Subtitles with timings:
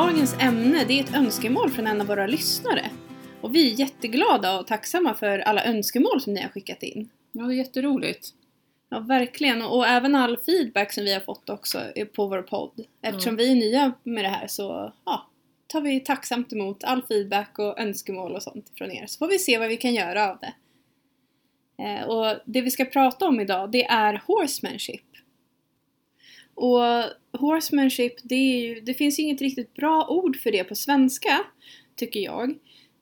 [0.00, 2.90] Dagens ämne det är ett önskemål från en av våra lyssnare.
[3.40, 7.08] Och vi är jätteglada och tacksamma för alla önskemål som ni har skickat in.
[7.32, 8.28] Ja, det är jätteroligt.
[8.88, 9.62] Ja, verkligen.
[9.62, 11.80] Och även all feedback som vi har fått också
[12.16, 12.84] på vår podd.
[13.02, 13.36] Eftersom Ja.
[13.36, 15.26] vi är nya med det här så ja,
[15.66, 19.06] tar vi tacksamt emot all feedback och önskemål och sånt från er.
[19.06, 20.54] Så får vi se vad vi kan göra av det.
[21.84, 25.04] Eh, och det vi ska prata om idag det är horsemanship.
[26.60, 26.82] Och
[27.40, 31.40] horsemanship, det, är ju, det finns ju inget riktigt bra ord för det på svenska,
[31.96, 32.50] tycker jag.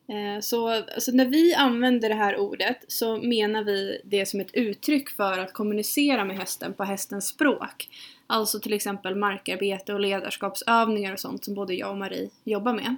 [0.08, 4.54] Eh, så alltså när vi använder det här ordet så menar vi det som ett
[4.54, 7.88] uttryck för att kommunicera med hästen på hästens språk.
[8.26, 12.96] Alltså till exempel markarbete och ledarskapsövningar och sånt som både jag och Marie jobbar med.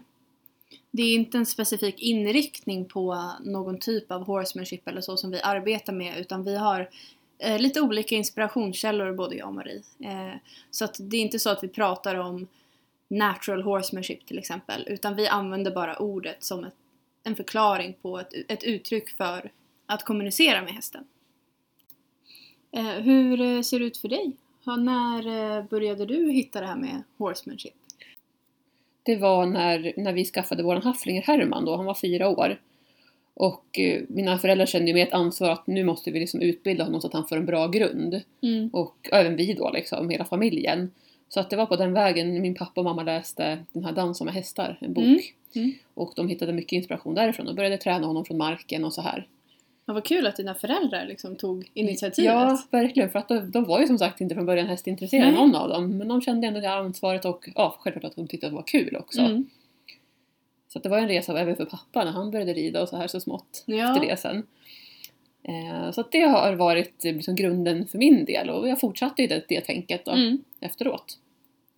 [0.90, 5.40] Det är inte en specifik inriktning på någon typ av horsemanship eller så som vi
[5.40, 6.88] arbetar med utan vi har
[7.40, 9.82] eh, lite olika inspirationskällor både jag och Marie.
[10.04, 10.34] Eh,
[10.70, 12.46] så att det är inte så att vi pratar om
[13.08, 16.74] natural horsemanship till exempel utan vi använder bara ordet som ett,
[17.22, 19.50] en förklaring på ett, ett uttryck för
[19.86, 21.04] att kommunicera med hästen.
[22.72, 24.36] Eh, hur eh, ser det ut för dig?
[24.64, 27.74] Ja, när eh, började du hitta det här med horsemanship?
[29.02, 32.60] Det var när, när vi skaffade vår hafflinger Herman då, han var fyra år.
[33.40, 36.84] Och eh, mina föräldrar kände ju med ett ansvar att nu måste vi liksom utbilda
[36.84, 38.22] honom så att han får en bra grund.
[38.42, 38.68] Mm.
[38.72, 40.90] Och även vi då liksom, hela familjen.
[41.28, 44.24] Så att det var på den vägen min pappa och mamma läste den här Dansa
[44.24, 45.04] med hästar, en bok.
[45.04, 45.20] Mm.
[45.54, 45.72] Mm.
[45.94, 49.26] Och de hittade mycket inspiration därifrån och började träna honom från marken och så här.
[49.86, 52.32] Ja, vad kul att dina föräldrar liksom tog initiativet.
[52.32, 53.10] Ja, verkligen.
[53.10, 55.40] För att de, de var ju som sagt inte från början hästintresserade, Nej.
[55.40, 55.98] någon av dem.
[55.98, 58.66] Men de kände ändå det ansvaret och ja, självklart att de tyckte att det var
[58.66, 59.20] kul också.
[59.20, 59.46] Mm.
[60.72, 63.06] Så det var en resa även för pappa när han började rida och så här
[63.06, 63.88] så smått Ja.
[63.96, 64.46] efter det sen.
[65.42, 69.26] Eh, så att det har varit liksom grunden för min del och jag fortsatte i
[69.26, 70.44] det, det tänket då, Mm.
[70.60, 71.18] efteråt.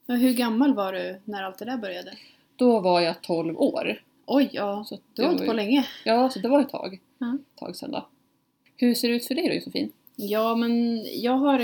[0.08, 2.12] Och hur gammal var du när allt det där började?
[2.56, 4.02] Då var jag 12 år.
[4.26, 4.84] Oj, ja.
[4.88, 5.86] Så Du har det hållit på ju- länge.
[6.04, 7.00] Ja, så det var ett tag.
[7.18, 7.34] Ja.
[7.34, 8.06] Ett tag sedan då.
[8.76, 9.92] Hur ser det ut för dig då Josefin?
[10.16, 11.58] Ja, men jag har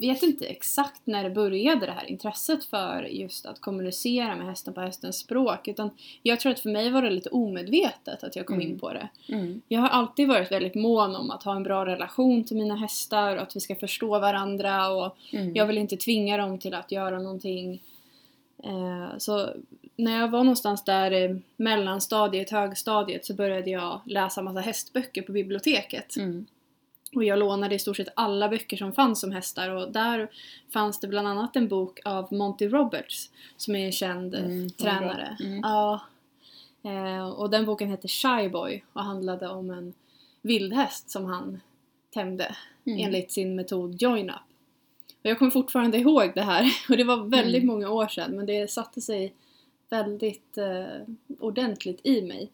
[0.00, 4.74] vet inte exakt när det började det här intresset för just att kommunicera med hästen
[4.74, 5.68] på hästens språk.
[5.68, 5.90] Utan
[6.22, 8.68] jag tror att för mig var det lite omedvetet att jag kom Mm.
[8.70, 9.08] in på det.
[9.28, 9.60] Mm.
[9.68, 13.36] Jag har alltid varit väldigt mån om att ha en bra relation till mina hästar
[13.36, 15.54] och att vi ska förstå varandra och Mm.
[15.56, 17.82] jag vill inte tvinga dem till att göra någonting.
[18.64, 19.48] Eh, så
[19.96, 26.14] när jag var någonstans där mellanstadiet, högstadiet så började jag läsa massa hästböcker på biblioteket.
[27.14, 30.30] Och jag lånade i stort sett alla böcker som fanns om hästar och där
[30.72, 34.70] fanns det bland annat en bok av Monty Roberts som är en känd eh, Mm,
[34.70, 35.36] tränare.
[35.40, 35.60] Mm.
[35.62, 36.00] Ja.
[36.84, 39.94] Eh, och den boken hette Shy Boy och handlade om en
[40.42, 41.60] vildhäst som han
[42.10, 42.56] tämjde
[42.86, 43.04] Mm.
[43.06, 44.36] enligt sin metod Join Up.
[45.22, 47.74] Och jag kommer fortfarande ihåg det här och det var väldigt Mm.
[47.74, 49.32] många år sedan men det satte sig
[49.90, 50.84] väldigt eh,
[51.38, 52.50] ordentligt i mig.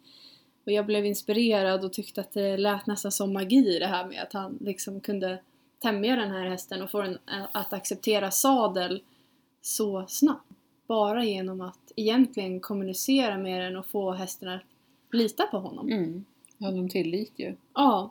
[0.69, 4.23] Och jag blev inspirerad och tyckte att det lät nästan som magi det här med
[4.23, 5.41] att han liksom kunde
[5.79, 9.03] tämja den här hästen och få den eh, att acceptera sadel
[9.63, 10.53] så snabbt.
[10.87, 14.63] Bara genom att egentligen kommunicera med den och få hästen att
[15.13, 15.89] lita på honom.
[15.89, 16.25] Mm.
[16.61, 17.57] Hade en tillit ju.
[17.75, 18.11] Ja.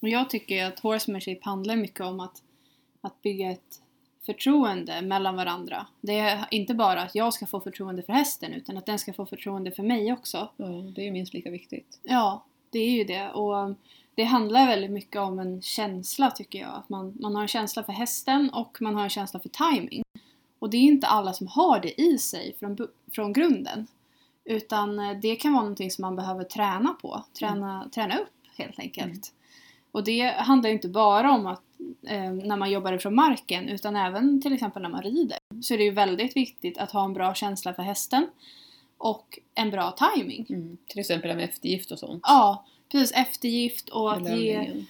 [0.00, 2.42] Och jag tycker att horsemanship handlar mycket om att,
[3.00, 3.80] att bygga ett
[4.26, 5.86] förtroende mellan varandra.
[6.00, 9.12] Det är inte bara att jag ska få förtroende för hästen utan att den ska
[9.12, 10.48] få förtroende för mig också.
[10.56, 12.00] Ja, det är ju minst lika viktigt.
[12.02, 13.30] Ja, det är ju det.
[13.30, 13.74] Och
[14.14, 16.74] det handlar väldigt mycket om en känsla tycker jag.
[16.74, 20.02] Att man, man har en känsla för hästen och man har en känsla för timing.
[20.58, 22.78] Och det är inte alla som har det i sig från,
[23.12, 23.86] från grunden.
[24.44, 27.24] Utan eh, det kan vara någonting som man behöver träna på.
[27.38, 29.06] Träna, träna upp helt enkelt.
[29.06, 29.20] Mm.
[29.96, 31.62] Och det handlar inte bara om att
[32.06, 35.38] eh, när man jobbar ifrån marken utan även till exempel när man rider.
[35.62, 38.26] Så är det ju väldigt viktigt att ha en bra känsla för hästen
[38.98, 40.46] och en bra timing.
[40.48, 40.76] Mm.
[40.86, 42.20] Till exempel med eftergift och sånt.
[42.26, 43.12] Ja, precis.
[43.16, 44.82] Eftergift och att ge,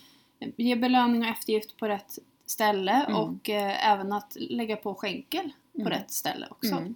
[0.57, 3.17] ge belöning och eftergift på rätt ställe Mm.
[3.17, 5.93] och eh, även att lägga på skänkel på Mm.
[5.93, 6.75] rätt ställe också.
[6.75, 6.95] Mm.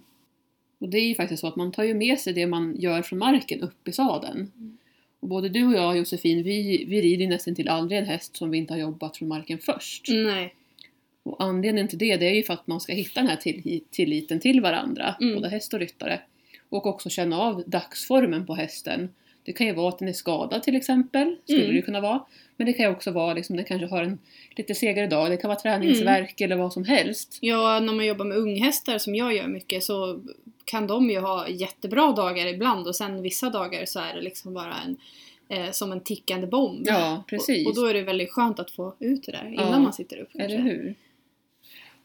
[0.79, 3.01] Och det är ju faktiskt så att man tar ju med sig det man gör
[3.01, 4.51] från marken upp i sadeln.
[5.21, 8.57] Både du och jag Josefin, vi, vi rider nästan till aldrig en häst som vi
[8.57, 10.05] inte har jobbat från marken först.
[10.09, 10.55] Nej.
[11.23, 13.81] Och anledningen till det, det är ju för att man ska hitta den här till,
[13.91, 15.35] tilliten till varandra, Mm.
[15.35, 16.21] både häst och ryttare.
[16.69, 19.09] Och också känna av dagsformen på hästen.
[19.43, 21.75] Det kan ju vara att den är skadad till exempel, skulle Mm.
[21.75, 22.25] det kunna vara.
[22.57, 24.19] Men det kan ju också vara liksom, den kanske har en
[24.55, 27.37] lite segare dag, det kan vara träningsvärk eller vad som helst.
[27.41, 30.19] Ja, när man jobbar med unghästar som jag gör mycket så
[30.65, 34.53] kan de ju ha jättebra dagar ibland och sen vissa dagar så är det liksom
[34.53, 34.97] bara en
[35.49, 36.83] eh, som en tickande bomb.
[36.87, 37.65] Ja, precis.
[37.67, 39.93] Och, och då är det väldigt skönt att få ut det där innan Ja, man
[39.93, 40.29] sitter upp.
[40.35, 40.63] Eller kanske.
[40.69, 40.95] hur?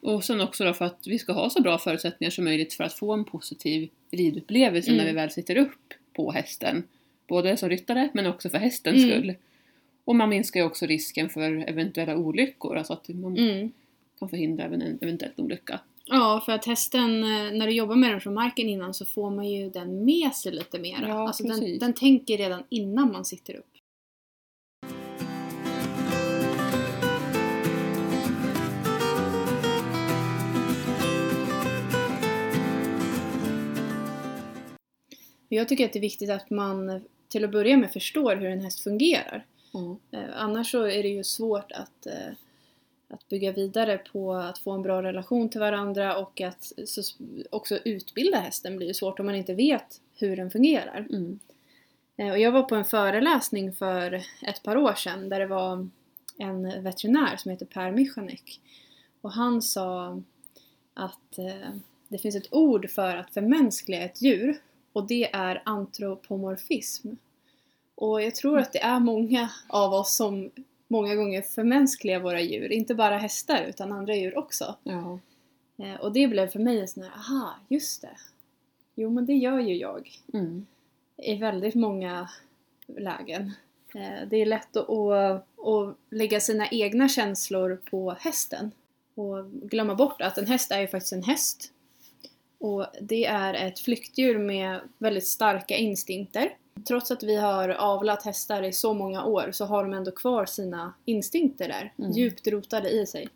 [0.01, 2.85] Och sen också då för att vi ska ha så bra förutsättningar som möjligt för
[2.85, 4.99] att få en positiv ridupplevelse Mm.
[4.99, 6.83] när vi väl sitter upp på hästen.
[7.29, 9.11] Både som ryttare men också för hästens Mm.
[9.11, 9.35] skull.
[10.05, 13.73] Och man minskar ju också risken för eventuella olyckor, alltså att man Mm.
[14.19, 15.81] kan förhindra även en eventuell olycka.
[16.05, 19.31] Ja, för att hästen, eh, när du jobbar med den från marken innan så får
[19.31, 20.99] man ju den med sig lite mer.
[21.03, 23.67] Ja, alltså den, den tänker redan innan man sitter upp.
[35.49, 38.61] Jag tycker att det är viktigt att man till att börja med förstår hur en
[38.61, 39.45] häst fungerar.
[39.73, 39.97] Ja.
[40.11, 42.33] Eh, Annars så är det ju svårt att, eh,
[43.09, 47.03] att bygga vidare på att få en bra relation till varandra och att så,
[47.51, 51.07] också utbilda hästen blir ju svårt om man inte vet hur den fungerar.
[51.11, 51.39] Mm.
[52.17, 54.13] Eh, Och jag var på en föreläsning för
[54.43, 55.89] ett par år sedan där det var
[56.39, 58.61] en veterinär som heter Per Michanek.
[59.21, 60.23] Och han sa
[60.95, 61.39] att
[62.09, 64.61] det finns ett ord för att förmänskliga ett djur
[64.97, 67.09] och det är antropomorfism.
[67.95, 70.51] Och jag tror att det är många av oss som
[70.89, 74.75] många gånger förmänskligar våra djur, inte bara hästar utan andra djur också.
[74.83, 75.19] Ja.
[75.85, 78.17] Eh, Och det blev för mig en sån här, aha, just det.
[78.95, 80.67] Jo men det gör ju jag Mm.
[81.17, 82.29] i väldigt många
[82.87, 83.53] lägen.
[83.95, 88.71] Eh, Det är lätt att, att, att lägga sina egna känslor på hästen
[89.15, 91.73] och glömma bort att en häst är ju faktiskt en häst.
[92.59, 96.57] Och det är ett flyktdjur med väldigt starka instinkter.
[96.89, 100.47] Trots att vi har avlat hästar i så många år så har de ändå kvar
[100.47, 102.13] sina instinkter där, Mm.
[102.13, 103.29] djupt rotade i sig.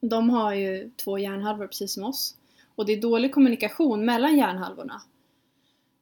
[0.00, 2.36] De har ju två hjärnhalvor precis som oss.
[2.74, 5.02] Och det är dålig kommunikation mellan hjärnhalvorna.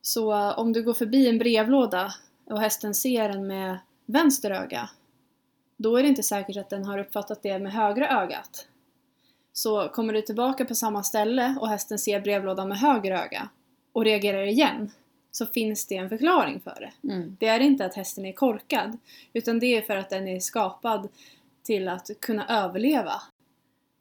[0.02, 2.14] Så eh, om du går förbi en brevlåda
[2.44, 4.90] och hästen ser den med vänster öga,
[5.76, 8.66] då är det inte säkert att den har uppfattat det med högra ögat.
[9.52, 13.48] Så kommer du tillbaka på samma ställe och hästen ser brevlådan med höger öga
[13.92, 14.90] och reagerar igen,
[15.30, 17.12] så finns det en förklaring för det.
[17.12, 17.36] Mm.
[17.40, 18.98] Det är inte att hästen är korkad,
[19.32, 21.08] utan det är för att den är skapad
[21.62, 23.22] till att kunna överleva.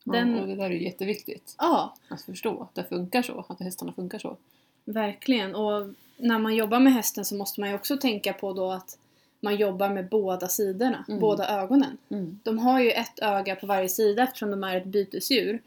[0.03, 3.45] Den- Ja, och det där är ju jätteviktigt Ja, att förstå, att det funkar så,
[3.50, 4.38] att hästarna funkar så.
[4.86, 5.56] Verkligen.
[5.56, 8.97] Och när man jobbar med hästen så måste man ju också tänka på då att
[9.44, 11.20] man jobbar med båda sidorna, Mm.
[11.20, 11.98] båda ögonen.
[12.10, 12.40] Mm.
[12.44, 15.62] De har ju ett öga på varje sida eftersom de är ett bytesdjur.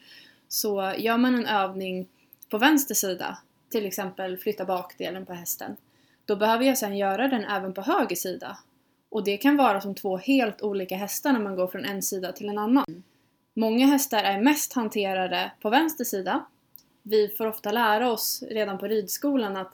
[0.49, 2.09] Så gör man en övning
[2.51, 3.39] på vänster sida,
[3.71, 5.77] till exempel flytta bakdelen på hästen,
[6.25, 8.59] då behöver jag sedan göra den även på höger sida.
[9.09, 12.33] Och det kan vara som två helt olika hästar när man går från en sida
[12.33, 13.03] till en annan.
[13.55, 16.45] Många hästar är mest hanterade på vänster sida.
[17.03, 19.73] Vi får ofta lära oss redan på ridskolan att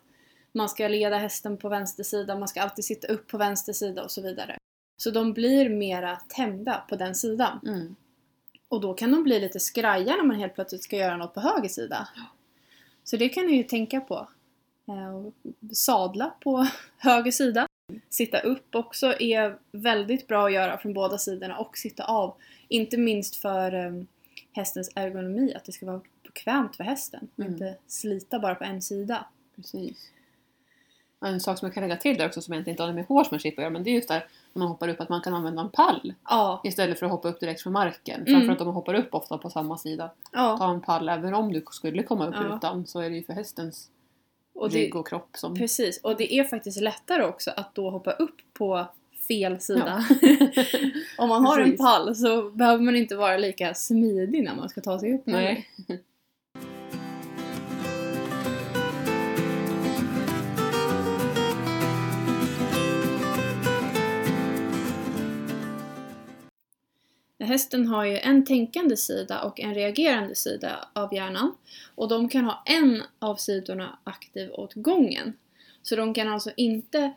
[0.53, 4.05] man ska leda hästen på vänster sida, man ska alltid sitta upp på vänster sida
[4.05, 4.57] och så vidare.
[4.97, 7.61] Så de blir mera tämjda på den sidan.
[7.67, 7.97] Mm.
[8.69, 11.41] Och då kan de bli lite skraja när man helt plötsligt ska göra något på
[11.41, 12.09] höger sida.
[13.05, 14.29] Så det kan ni ju tänka på.
[14.89, 15.31] Eh,
[15.73, 16.67] Sadla på
[16.99, 17.67] höger sida.
[18.09, 22.35] Sitta upp också är väldigt bra att göra från båda sidorna och sitta av.
[22.69, 24.03] Inte minst för eh,
[24.53, 27.53] hästens ergonomi, att det ska vara bekvämt för hästen Mm.
[27.53, 29.27] inte slita bara på en sida.
[29.57, 30.11] Precis.
[31.25, 33.59] En sak som jag kan lägga till där också som egentligen inte har med horsemanship
[33.59, 35.63] att göra men det är just där när man hoppar upp att man kan använda
[35.63, 38.21] en pall Ja, istället för att hoppa upp direkt från marken.
[38.21, 38.33] Mm.
[38.35, 40.11] Framförallt om man hoppar upp ofta på samma sida.
[40.33, 40.57] ja.
[40.59, 42.57] Ta en pall även om du skulle komma upp Ja.
[42.57, 43.89] utan så är det ju för hästens
[44.55, 45.55] Och det, rygg och kropp som...
[45.55, 48.87] precis, och det är faktiskt lättare också att då hoppa upp på
[49.29, 50.05] fel sida.
[51.19, 51.81] Om man har en Precis.
[51.81, 55.23] pall så behöver man inte vara lika smidig när man ska ta sig upp.
[55.25, 55.69] Nej.
[67.51, 71.55] Hästen har ju en tänkande sida och en reagerande sida av hjärnan.
[71.95, 75.33] Och de kan ha en av sidorna aktiv åt gången.
[75.83, 77.13] Så de kan alltså inte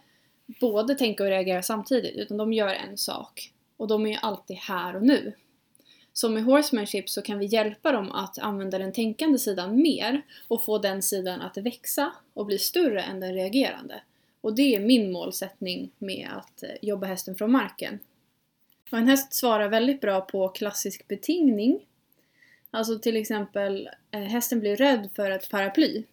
[0.59, 3.53] både tänka och reagera samtidigt, utan de gör en sak.
[3.77, 5.33] Och de är ju alltid här och nu.
[6.13, 10.65] Så med horsemanship så kan vi hjälpa dem att använda den tänkande sidan mer och
[10.65, 14.01] få den sidan att växa och bli större än den reagerande.
[14.41, 17.99] Och det är min målsättning med att eh, jobba hästen från marken.
[18.93, 21.87] Och en häst svarar väldigt bra på klassisk betingning.
[22.71, 26.03] Alltså till exempel, eh, hästen blir rädd för ett paraply.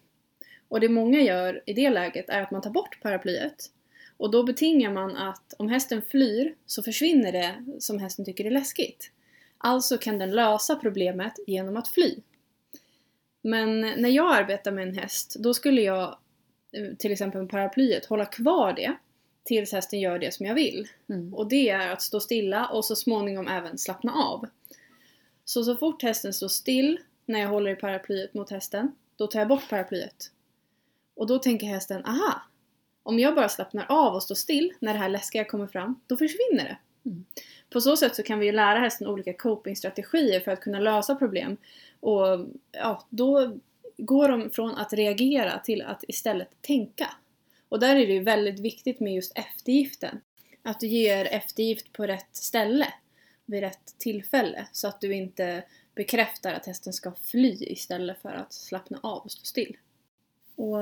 [0.67, 3.71] Och det många gör i det läget är att man tar bort paraplyet.
[4.17, 8.51] Och då betingar man att om hästen flyr så försvinner det som hästen tycker är
[8.51, 9.11] läskigt.
[9.57, 12.15] Alltså kan den lösa problemet genom att fly.
[13.41, 16.17] Men när jag arbetar med en häst, då skulle jag
[16.71, 18.93] eh, till exempel med paraplyet hålla kvar det
[19.51, 20.87] tills hästen gör det som jag vill.
[21.09, 21.33] Mm.
[21.33, 24.47] Och det är att stå stilla och så småningom även slappna av.
[25.45, 29.39] Så så fort hästen står still när jag håller i paraplyet mot hästen, då tar
[29.39, 30.31] jag bort paraplyet.
[31.15, 32.41] Och då tänker hästen, aha!
[33.03, 36.17] Om jag bara slappnar av och står still när det här läskiga kommer fram, då
[36.17, 36.77] försvinner det.
[37.09, 37.25] Mm.
[37.69, 41.15] På så sätt så kan vi ju lära hästen olika copingstrategier för att kunna lösa
[41.15, 41.57] problem.
[41.99, 43.57] Och ja, då
[43.97, 47.07] går de från att reagera till att istället tänka.
[47.71, 50.21] Och där är det ju väldigt viktigt med just eftergiften.
[50.63, 52.87] Att du ger eftergift på rätt ställe
[53.45, 55.63] vid rätt tillfälle så att du inte
[55.95, 59.77] bekräftar att hästen ska fly istället för att slappna av och stå still.
[60.55, 60.77] Och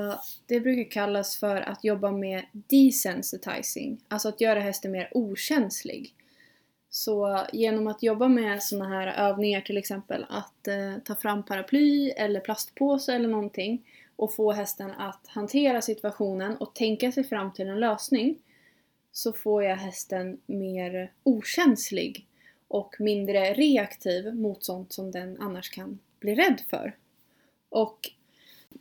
[0.46, 6.14] det brukar kallas för att jobba med desensitizing, alltså att göra hästen mer okänslig.
[6.90, 12.10] Så genom att jobba med sådana här övningar, till exempel att eh, ta fram paraply
[12.10, 13.84] eller plastpåse eller någonting
[14.20, 18.38] och få hästen att hantera situationen och tänka sig fram till en lösning
[19.12, 22.26] så får jag hästen mer okänslig
[22.68, 26.96] och mindre reaktiv mot sånt som den annars kan bli rädd för.
[27.68, 28.10] Och,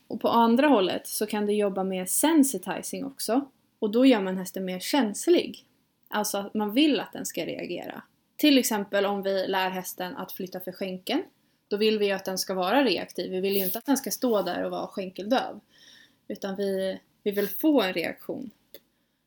[0.07, 4.37] och på andra hållet så kan du jobba med sensitizing också och då gör man
[4.37, 5.65] hästen mer känslig.
[6.07, 8.01] Alltså att man vill att den ska reagera.
[8.35, 11.23] Till exempel om vi lär hästen att flytta för skänken.
[11.69, 13.31] Då vill vi ju att den ska vara reaktiv.
[13.31, 15.59] Vi vill ju inte att den ska stå där och vara skänkeldöv.
[16.27, 18.51] Utan vi, vi vill få en reaktion.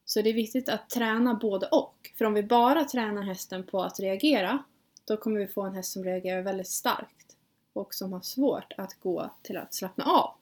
[0.05, 2.11] Så det är viktigt att träna både och.
[2.19, 4.65] För om vi bara tränar hästen på att reagera,
[5.05, 7.37] då kommer vi få en häst som reagerar väldigt starkt
[7.73, 10.35] och som har svårt att gå till att slappna av.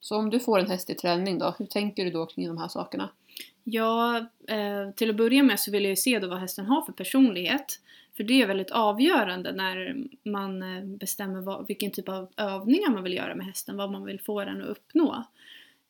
[0.00, 2.58] Så om du får en häst i träning då, hur tänker du då kring de
[2.58, 3.10] här sakerna?
[3.64, 4.18] Ja,
[4.48, 6.92] eh, till att börja med så vill jag ju se då vad hästen har för
[6.92, 7.80] personlighet.
[8.16, 13.02] För det är väldigt avgörande när man eh, bestämmer vad, vilken typ av övningar man
[13.02, 15.24] vill göra med hästen, vad man vill få den att uppnå.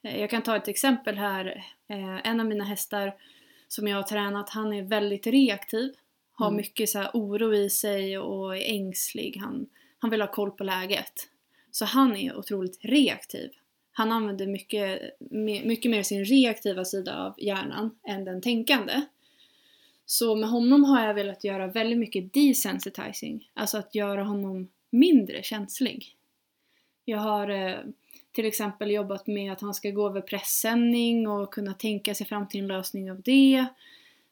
[0.02, 1.64] Eh, jag kan ta ett exempel här.
[1.88, 3.14] Eh, en av mina hästar
[3.68, 5.94] som jag har tränat, han är väldigt reaktiv.
[6.32, 6.56] Har Mm.
[6.56, 9.36] mycket så oro i sig och är ängslig.
[9.40, 9.66] Han,
[9.98, 11.28] han vill ha koll på läget.
[11.70, 13.50] Så han är otroligt reaktiv.
[13.92, 15.00] Han använder mycket,
[15.64, 18.92] mycket mer sin reaktiva sida av hjärnan än den tänkande.
[20.06, 23.50] Så med honom har jag velat göra väldigt mycket desensitizing.
[23.54, 26.16] Alltså att göra honom mindre känslig.
[27.04, 27.76] Jag har eh,
[28.32, 32.48] till exempel jobbat med att han ska gå över pressändning och kunna tänka sig fram
[32.48, 33.66] till en lösning av det.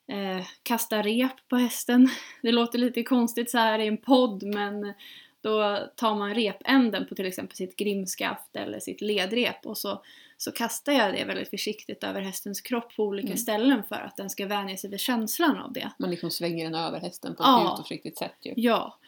[0.06, 2.08] Eh, kasta rep på hästen.
[2.42, 4.92] Det låter lite konstigt så här i en podd men
[5.40, 10.02] då tar man repänden på till exempel sitt grimskaft eller sitt ledrep och så,
[10.42, 13.38] så kastar jag det väldigt försiktigt över hästens kropp på olika Mm.
[13.38, 15.90] ställen för att den ska vänja sig vid känslan av det.
[15.98, 17.60] Man liksom svänger den över hästen på ett Ja.
[17.64, 18.52] mjukt och försiktigt sätt ju.
[18.56, 18.98] Ja.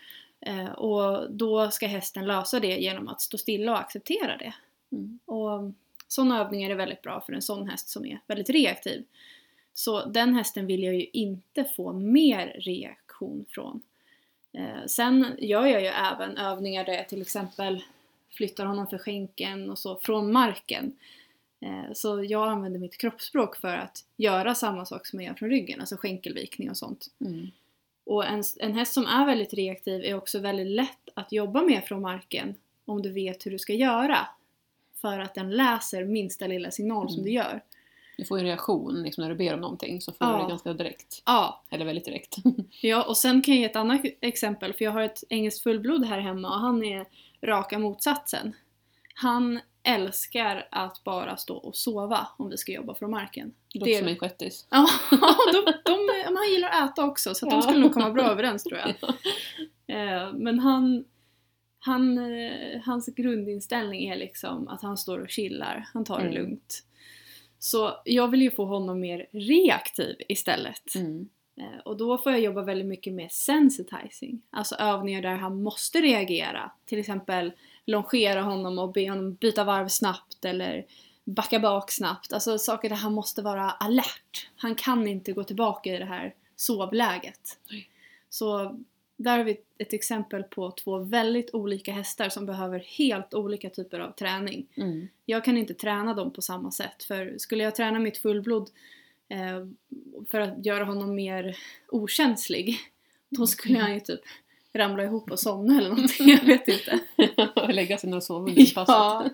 [0.40, 4.54] Eh, och då ska hästen lösa det genom att stå stilla och acceptera det.
[4.92, 5.18] Mm.
[5.24, 5.72] Och
[6.08, 9.04] sådana övningar är väldigt bra för en sån häst som är väldigt reaktiv.
[9.72, 13.82] Så den hästen vill jag ju inte få mer reaktion från.
[14.52, 17.84] Eh, sen gör jag ju även övningar där jag till exempel
[18.30, 20.96] flyttar honom för skänken och så från marken.
[21.64, 25.50] Eh, så jag använder mitt kroppsspråk för att göra samma sak som jag gör från
[25.50, 27.06] ryggen, alltså skänkelvikning och sånt.
[27.20, 27.46] Mm.
[28.06, 31.84] Och en, en häst som är väldigt reaktiv är också väldigt lätt att jobba med
[31.84, 32.54] från marken
[32.84, 34.18] om du vet hur du ska göra.
[35.00, 37.24] För att den läser minsta lilla signal som Mm.
[37.24, 37.60] du gör.
[38.16, 40.36] Du får ju en reaktion liksom, när du ber om någonting så får Ja.
[40.36, 41.22] du det ganska direkt.
[41.26, 42.36] Ja, Eller väldigt direkt.
[42.80, 46.04] ja, och sen kan jag ge ett annat exempel för jag har ett engelskt fullblod
[46.04, 47.06] här hemma och han är
[47.42, 48.52] raka motsatsen.
[49.14, 53.54] Han älskar att bara stå och sova om vi ska jobba från marken.
[53.72, 54.66] Det låter som en shettis.
[54.70, 54.86] Ja,
[55.52, 58.22] de, de, men han gillar att äta också så att de skulle nog komma bra
[58.24, 58.94] överens tror jag.
[59.86, 61.04] Eh, Men han,
[61.78, 66.34] han, eh, hans grundinställning är liksom att han står och chillar, han tar det Mm.
[66.34, 66.84] lugnt.
[67.58, 70.94] Så jag vill ju få honom mer reaktiv istället.
[70.94, 71.28] Mm.
[71.60, 74.42] Eh, Och då får jag jobba väldigt mycket med sensitizing.
[74.50, 76.70] Alltså övningar där han måste reagera.
[76.84, 77.52] Till exempel
[77.86, 80.86] longera honom och be honom byta varv snabbt eller
[81.24, 82.32] backa bak snabbt.
[82.32, 84.48] Alltså saker där han måste vara alert.
[84.56, 87.58] Han kan inte gå tillbaka i det här sovläget.
[87.70, 87.88] Nej.
[88.28, 88.80] Så
[89.16, 94.00] där har vi ett exempel på två väldigt olika hästar som behöver helt olika typer
[94.00, 94.66] av träning.
[94.74, 95.08] Mm.
[95.24, 98.70] Jag kan inte träna dem på samma sätt för skulle jag träna mitt fullblod
[99.28, 99.66] eh,
[100.30, 101.56] för att göra honom mer
[101.88, 102.78] okänslig
[103.28, 104.20] då skulle han ju typ
[104.74, 106.98] ramla ihop och somna eller någonting, jag vet inte.
[107.72, 108.88] Lägga sig ner och sova under passet.
[108.88, 109.24] Ja,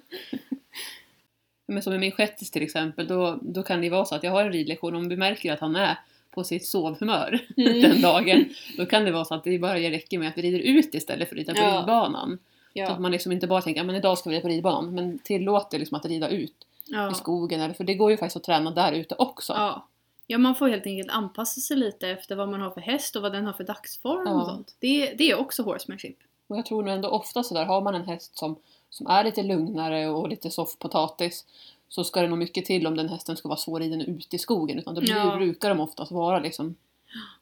[1.66, 4.30] Men som med min shettis till exempel, då, då kan det vara så att jag
[4.30, 5.98] har en ridlektion om vi märker att han är
[6.30, 7.80] på sitt sovhumör Mm.
[7.82, 8.44] den dagen.
[8.76, 11.28] Då kan det vara så att det bara räcker med att vi rider ut istället
[11.28, 11.78] för att rida på Ja.
[11.80, 12.38] ridbanan.
[12.74, 14.94] Så att ja, man liksom inte bara tänker att idag ska vi rida på ridbanan,
[14.94, 16.50] men tillåter liksom att rida ut
[16.86, 17.60] i ja, skogen.
[17.60, 19.52] Eller, för det går ju faktiskt att träna där ute också.
[19.52, 19.86] ja.
[20.30, 23.22] Ja, man får helt enkelt anpassa sig lite efter vad man har för häst och
[23.22, 24.40] vad den har för dagsform Ja.
[24.42, 24.74] och sånt.
[24.78, 26.16] Det, det är också horsemanship.
[26.46, 28.56] Och jag tror nog ändå ofta sådär, har man en häst som,
[28.90, 31.44] som är lite lugnare och lite soffpotatis
[31.88, 34.78] så ska det nog mycket till om den hästen ska vara svårriden ute i skogen.
[34.78, 35.36] Utan då Ja.
[35.36, 36.74] brukar de oftast vara liksom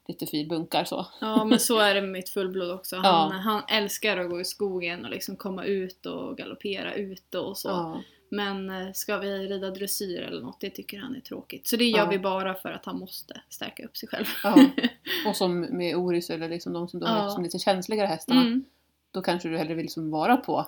[0.07, 1.05] lite filbunkar så.
[1.21, 2.95] Ja, men så är det med mitt fullblod också.
[2.95, 3.37] Han, Ja.
[3.37, 7.67] han älskar att gå i skogen och liksom komma ut och galoppera ute och så.
[7.69, 8.01] Ja.
[8.29, 11.67] Men eh, ska vi rida dressyr eller något, det tycker han är tråkigt.
[11.67, 12.05] Så det gör Ja.
[12.09, 14.25] vi bara för att han måste stärka upp sig själv.
[14.43, 14.65] Ja.
[15.27, 17.11] Och som med Oris eller liksom de som då Ja.
[17.11, 18.41] har som lite känsligare hästarna.
[18.41, 18.65] Mm.
[19.11, 20.65] Då kanske du hellre vill liksom vara på,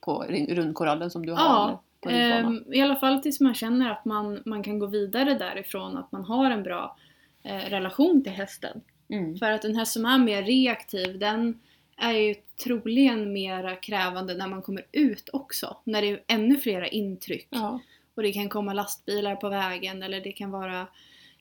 [0.00, 1.78] på rundkorallen som du har.
[2.08, 6.12] Ehm, I alla fall tills man känner att man, man kan gå vidare därifrån, att
[6.12, 6.96] man har en bra
[7.42, 8.80] eh, relation till hästen.
[9.08, 9.36] Mm.
[9.36, 11.60] För att den här som är mer reaktiv, den
[11.96, 12.34] är ju
[12.64, 15.76] troligen mer krävande när man kommer ut också.
[15.84, 17.46] När det är ännu flera intryck.
[17.50, 17.80] Ja.
[18.14, 20.86] Och det kan komma lastbilar på vägen eller det kan vara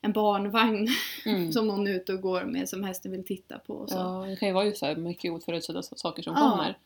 [0.01, 0.87] en barnvagn
[1.25, 1.51] Mm.
[1.51, 3.73] som någon är ute och går med som hästen vill titta på.
[3.73, 3.95] Och, så.
[3.95, 6.49] ja, det kan ju vara just så här mycket oförutsedda saker som Ja.
[6.51, 6.77] kommer.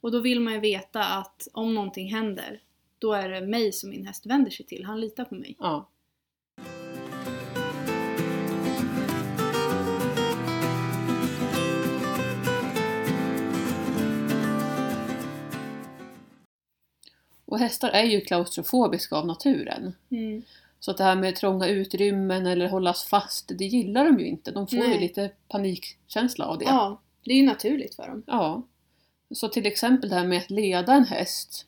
[0.00, 2.60] och då vill man ju veta att om någonting händer,
[2.98, 4.84] då är det mig som min häst vänder sig till.
[4.84, 5.56] Han litar på mig.
[5.58, 5.88] Ja.
[17.46, 19.94] Och hästar är ju klaustrofobiska av naturen.
[20.10, 20.42] Mm.
[20.80, 24.50] Så att det här med trånga utrymmen eller hållas fast, det gillar de ju inte.
[24.50, 25.00] De får ju Nej.
[25.00, 26.64] lite panikkänsla av det.
[26.64, 28.22] Ja, det är ju naturligt för dem.
[28.26, 28.62] Ja.
[29.34, 31.66] Så till exempel det här med att leda en häst.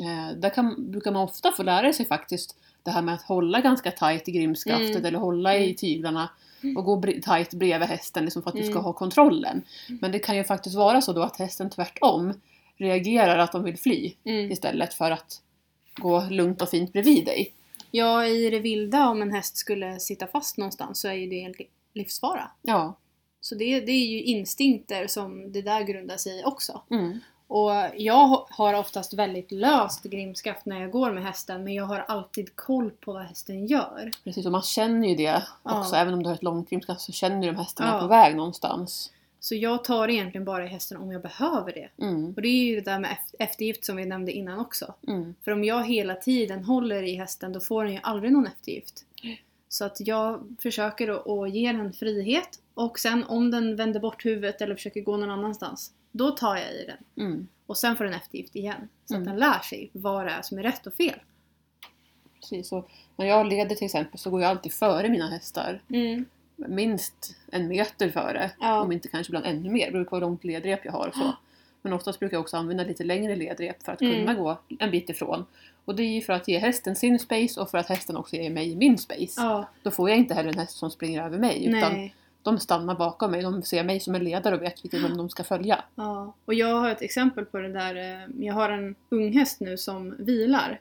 [0.00, 3.60] Eh, där kan, brukar man ofta få lära sig faktiskt det här med att hålla
[3.60, 5.04] ganska tajt i grimskaftet Mm.
[5.04, 5.76] eller hålla i Mm.
[5.76, 6.28] tyglarna
[6.76, 8.84] och gå bre- tajt bredvid hästen liksom för att du ska Mm.
[8.84, 9.62] ha kontrollen.
[10.00, 12.32] Men det kan ju faktiskt vara så då att hästen tvärtom
[12.76, 14.52] reagerar att de vill fly Mm.
[14.52, 15.40] istället för att
[15.96, 17.52] gå lugnt och fint bredvid dig.
[17.90, 21.42] Ja, i det vilda om en häst skulle sitta fast någonstans så är ju det
[21.44, 22.50] en li- livsfara.
[22.62, 22.94] Ja.
[23.40, 26.82] Så det, det är ju instinkter som det där grundar sig i också.
[26.90, 27.18] Mm.
[27.48, 31.84] Och jag ha- har oftast väldigt löst grimskaft när jag går med hästen men jag
[31.84, 34.10] har alltid koll på vad hästen gör.
[34.24, 35.80] Precis, och man känner ju det Ja.
[35.80, 35.96] också.
[35.96, 38.00] Även om du har ett långt grimskaft så känner du om hästen är Ja.
[38.00, 39.12] på väg någonstans.
[39.46, 42.04] Så jag tar egentligen bara i hästen om jag behöver det.
[42.04, 42.32] Mm.
[42.36, 44.94] Och det är ju det där med eft- eftergift som vi nämnde innan också.
[45.08, 45.34] Mm.
[45.44, 49.04] För om jag hela tiden håller i hästen då får den ju aldrig någon eftergift.
[49.68, 51.08] Så att jag försöker
[51.44, 55.30] att, ge den frihet och sen om den vänder bort huvudet eller försöker gå någon
[55.30, 57.26] annanstans då tar jag i den.
[57.26, 57.48] Mm.
[57.66, 58.88] Och sen får den eftergift igen.
[59.04, 59.22] Så Mm.
[59.28, 61.20] att den lär sig vad det är som är rätt och fel.
[62.40, 65.80] Precis, och när jag leder till exempel så går jag alltid före mina hästar.
[66.56, 68.80] Minst en meter före, Ja.
[68.80, 69.86] om inte kanske ibland ännu mer.
[69.86, 71.32] Det beror på hur långt ledrep jag har och så.
[71.82, 74.14] Men oftast brukar jag också använda lite längre ledrep för att Mm.
[74.14, 75.44] kunna gå en bit ifrån.
[75.84, 78.36] Och det är ju för att ge hästen sin space och för att hästen också
[78.36, 79.40] ger mig min space.
[79.42, 82.14] Ja, Då får jag inte heller en häst som springer över mig utan nej.
[82.42, 83.42] de stannar bakom mig.
[83.42, 85.84] De ser mig som en ledare och vet vilken de ska följa.
[85.94, 86.32] Ja.
[86.44, 87.94] Och jag har ett exempel på det där.
[87.96, 90.80] eh, Jag har en unghäst nu som vilar.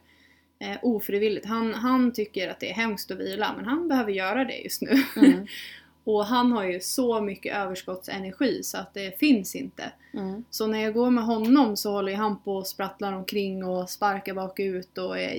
[0.59, 1.45] Eh, ofrivilligt.
[1.45, 4.81] Han, han tycker att det är hemskt att vila men han behöver göra det just
[4.81, 5.03] nu.
[5.17, 5.45] Mm.
[6.03, 9.91] Och han har ju så mycket överskottsenergi så att det finns inte.
[10.13, 10.43] Mm.
[10.49, 14.33] Så när jag går med honom så håller han på och sprattlar omkring och sparkar
[14.33, 15.33] bakut och är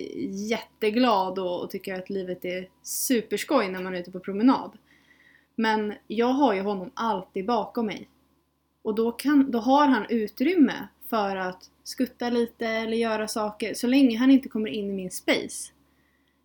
[0.50, 4.78] jätteglad och, och tycker att livet är superskoj när man är ute på promenad.
[5.54, 8.08] Men jag har ju honom alltid bakom mig.
[8.82, 13.86] Och då, kan, då har han utrymme för att skutta lite eller göra saker så
[13.86, 15.72] länge han inte kommer in i min space.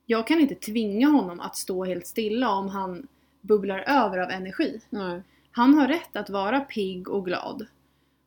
[0.06, 3.08] Jag kan inte tvinga honom att stå helt stilla om han
[3.42, 4.82] bubblar över av energi.
[4.90, 5.22] Nej.
[5.52, 7.66] Han har rätt att vara pigg och glad.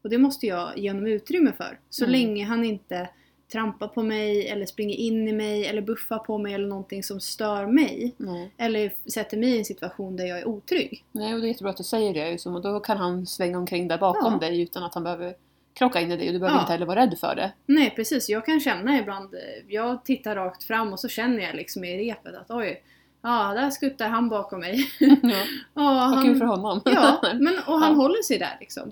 [0.02, 1.78] Och det måste jag ge honom utrymme för.
[1.90, 2.12] Så Mm.
[2.12, 3.08] länge han inte
[3.52, 7.20] trampar på mig eller springer in i mig eller buffar på mig eller någonting som
[7.20, 8.14] stör mig.
[8.16, 8.50] Nej.
[8.56, 11.04] Eller sätter mig i en situation där jag är otrygg.
[11.12, 12.30] Nej, och det är jättebra att du säger det.
[12.30, 14.38] Liksom, och då kan han svänga omkring där bakom Ja.
[14.38, 15.34] dig utan att han behöver
[15.74, 16.62] krocka in i dig och du behöver Ja.
[16.62, 17.52] inte heller vara rädd för det.
[17.66, 19.34] Nej precis, jag kan känna ibland,
[19.68, 22.82] jag tittar rakt fram och så känner jag liksom i repet att oj,
[23.22, 24.90] ja där skuttar han bakom mig.
[25.00, 25.16] ja.
[25.74, 26.80] ja, Vad kul för honom.
[26.84, 27.96] Ja, men, och han Ja.
[27.96, 28.82] håller sig där liksom.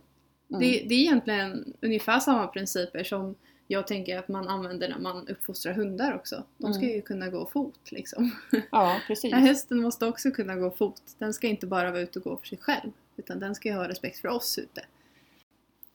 [0.51, 0.61] Mm.
[0.61, 3.35] Det, det är egentligen ungefär samma principer som
[3.67, 6.43] jag tänker att man använder när man uppfostrar hundar också.
[6.59, 6.95] De ska Mm.
[6.97, 8.31] ju kunna gå fot liksom.
[8.71, 9.31] Ja, precis.
[9.31, 11.03] Ja, hästen måste också kunna gå fot.
[11.19, 12.91] Den ska inte bara vara ute och gå för sig själv.
[13.17, 14.85] Utan den ska ju ha respekt för oss ute.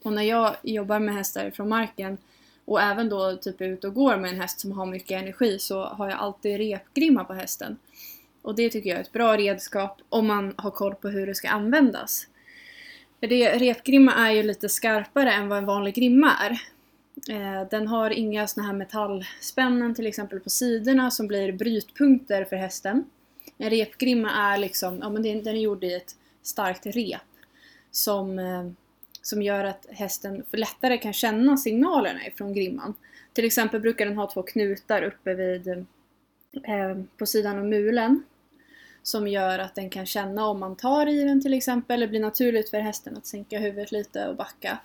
[0.04, 2.18] Och när jag jobbar med hästar från marken
[2.66, 5.60] och även då typ ut ute och går med en häst som har mycket energi
[5.60, 7.78] så har jag alltid repgrimma på hästen.
[8.42, 11.36] Och det tycker jag är ett bra redskap om man har koll på hur det
[11.36, 12.28] ska användas.
[13.20, 16.52] För det, repgrimma är ju lite skarpare än vad en vanlig grimma är.
[17.30, 22.56] Eh, den har inga såna här metallspännen till exempel på sidorna som blir brytpunkter för
[22.56, 23.06] hästen.
[23.58, 27.22] En repgrimma är liksom, ja men den den är gjord i ett starkt rep
[27.92, 28.70] som, eh,
[29.28, 32.94] som gör att hästen lättare kan känna signalerna ifrån grimman.
[33.34, 38.24] Till exempel brukar den ha två knutar uppe vid, eh, på sidan av mulen
[39.04, 42.00] som gör att den kan känna om man tar i den till exempel.
[42.00, 44.80] Det blir naturligt för hästen att sänka huvudet lite och backa.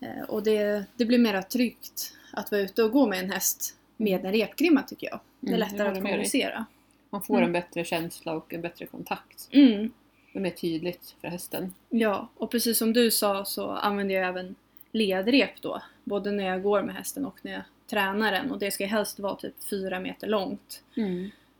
[0.00, 3.74] Eh, och det, det blir mera tryggt att vara ute och gå med en häst
[3.96, 5.20] med en repgrimma tycker jag.
[5.40, 6.66] Det är Mm, lättare håller att kommunicera.
[7.10, 7.46] Man får Mm.
[7.46, 9.48] en bättre känsla och en bättre kontakt.
[9.52, 9.90] Mm.
[10.36, 11.74] Det mer tydligt för hästen.
[11.88, 14.54] Ja, och precis som du sa så använder jag även
[14.92, 15.82] ledrep då.
[16.04, 18.50] Både när jag går med hästen och när jag tränar den.
[18.50, 20.82] Och det ska helst vara typ fyra meter långt.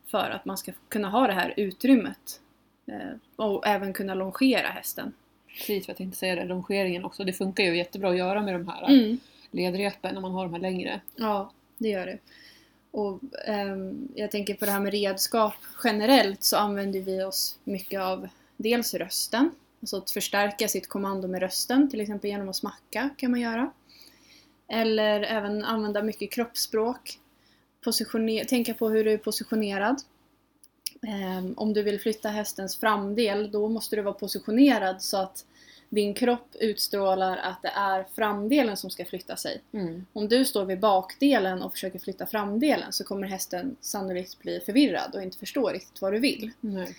[0.06, 2.40] För att man ska kunna ha det här utrymmet.
[2.86, 5.12] Eh, och även kunna longera hästen.
[5.48, 7.24] Precis vad jag tänkte säga det, longeringen också.
[7.24, 9.18] Det funkar ju jättebra att göra med de här Mm.
[9.50, 11.00] ledrepen när man har de här längre.
[11.16, 12.18] Ja, det gör det.
[12.90, 18.00] Och ehm, jag tänker på det här med redskap generellt så använder vi oss mycket
[18.00, 23.10] av dels rösten, alltså att förstärka sitt kommando med rösten, till exempel genom att smacka
[23.16, 23.72] kan man göra.
[24.68, 27.20] Eller även använda mycket kroppsspråk.
[27.84, 30.02] Positioner- tänka på hur du är positionerad.
[31.02, 35.44] Ehm, om du vill flytta hästens framdel, då måste du vara positionerad så att
[35.88, 39.60] din kropp utstrålar att det är framdelen som ska flytta sig.
[39.72, 40.06] Mm.
[40.12, 45.14] Om du står vid bakdelen och försöker flytta framdelen så kommer hästen sannolikt bli förvirrad
[45.14, 46.50] och inte förstå riktigt vad du vill.
[46.60, 46.96] Nej.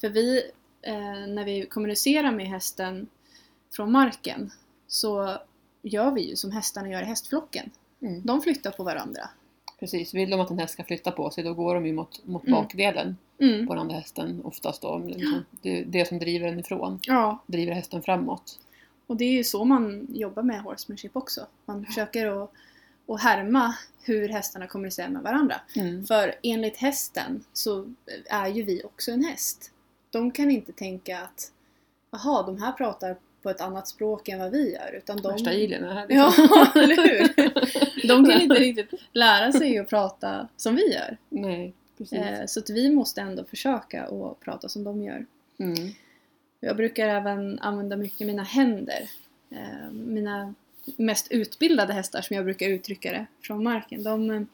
[0.00, 0.50] För vi,
[0.86, 3.06] eh, när vi kommunicerar med hästen
[3.76, 4.50] från marken
[4.88, 5.38] så
[5.82, 7.70] gör vi ju som hästarna gör i hästflocken.
[8.02, 8.22] Mm.
[8.24, 9.28] De flyttar på varandra.
[9.80, 12.26] Precis, vill de att en häst ska flytta på sig då går de ju mot,
[12.26, 12.52] mot Mm.
[12.60, 13.66] bakdelen Mm.
[13.66, 14.98] på den andra hästen oftast då.
[14.98, 18.58] Liksom, Det det som driver den ifrån, Ja, driver hästen framåt.
[19.06, 21.46] och det är ju så man jobbar med horsemanship också.
[21.64, 22.52] Man försöker att,
[23.08, 25.54] att härma hur hästarna kommunicerar med varandra.
[25.76, 26.04] Mm.
[26.06, 27.92] För enligt hästen så
[28.26, 29.70] är ju vi också en häst.
[30.10, 31.52] De kan inte tänka att
[32.10, 34.94] jaha, de här pratar på ett annat språk än vad vi gör.
[34.96, 35.32] Utan de...
[35.32, 36.06] Värsta alien här.
[36.08, 36.32] Ja,
[36.74, 38.08] eller hur?
[38.08, 41.16] De kan inte riktigt lära sig att prata som vi gör.
[41.28, 42.18] Nej, precis.
[42.18, 45.26] Eh, Så att vi måste ändå försöka att prata som de gör.
[45.58, 45.88] Mm.
[46.60, 49.10] Jag brukar även använda mycket mina händer.
[49.50, 50.54] Eh, Mina
[50.96, 54.02] mest utbildade hästar, som jag brukar uttrycka det, från marken.
[54.02, 54.46] De,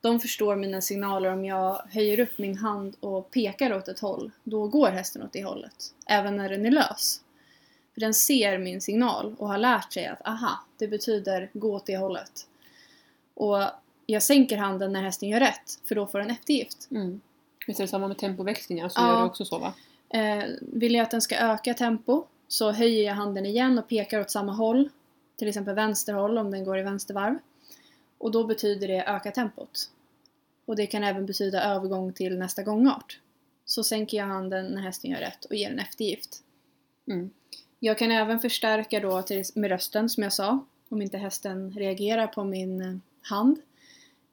[0.00, 4.30] de förstår mina signaler om jag höjer upp min hand och pekar åt ett håll.
[4.44, 5.94] Då går hästen åt det hållet.
[6.06, 7.20] Även när den är lös.
[7.94, 11.86] För den ser min signal och har lärt sig att aha, det betyder gå åt
[11.86, 12.46] det hållet.
[13.34, 13.62] Och
[14.06, 16.88] jag sänker handen när hästen gör rätt, för då får den eftergift.
[16.90, 17.20] Mm.
[17.66, 19.08] Visst är det samma med tempoväxlingar så Ja.
[19.08, 19.72] gör du också så va?
[20.08, 24.20] Eh, vill jag att den ska öka tempo så höjer jag handen igen och pekar
[24.20, 24.88] åt samma håll.
[25.36, 27.38] Till exempel vänsterhåll om den går i vänstervarv.
[28.18, 29.90] Och då betyder det öka tempot.
[30.64, 33.20] Och det kan även betyda övergång till nästa gångart.
[33.64, 36.42] Så sänker jag handen när hästen gör rätt och ger en eftergift.
[37.06, 37.30] Mm.
[37.78, 40.64] Jag kan även förstärka då till, med rösten som jag sa.
[40.88, 43.58] Om inte hästen reagerar på min eh, hand.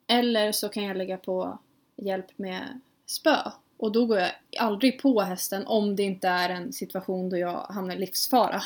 [0.08, 1.60] Eller så kan jag lägga på
[1.95, 3.52] hjälp med spö.
[3.78, 7.60] Och då går jag aldrig på hästen om det inte är en situation då jag
[7.60, 8.62] hamnar i livsfara.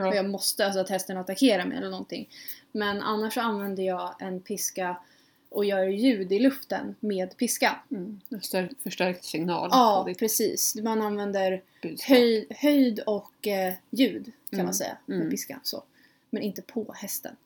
[0.00, 0.14] Och Ja.
[0.14, 2.28] jag måste, alltså att hästen attackerar mig eller någonting.
[2.72, 4.96] Men annars så använder jag en piska
[5.48, 7.76] och gör ljud i luften med piska.
[7.90, 8.20] Mm.
[8.82, 10.74] Förstärkt signal Ja, precis.
[10.74, 11.62] Man använder
[12.08, 15.30] höj, höjd och eh, ljud kan Mm, man säga med mm.
[15.30, 15.60] piska.
[15.62, 15.82] Så.
[16.30, 17.36] Men inte på hästen.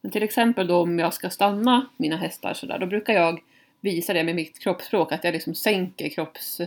[0.00, 3.42] Men till exempel då om jag ska stanna mina hästar sådär, då brukar jag
[3.80, 6.60] visa det med mitt kroppsspråk, att jag liksom sänker kropps...